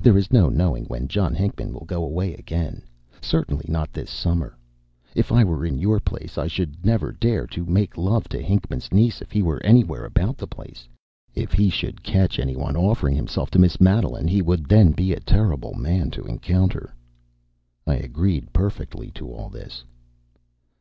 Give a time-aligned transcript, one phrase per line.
[0.00, 2.82] There is no knowing when John Hinckman will go away again;
[3.20, 4.56] certainly not this summer.
[5.16, 8.92] If I were in your place, I should never dare to make love to Hinckman's
[8.92, 10.88] niece if he were anywhere about the place.
[11.34, 15.18] If he should catch anyone offering himself to Miss Madeline, he would then be a
[15.18, 16.94] terrible man to encounter."
[17.88, 19.82] I agreed perfectly to all this.